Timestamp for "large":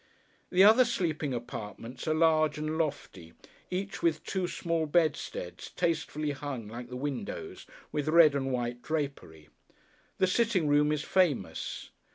2.15-2.57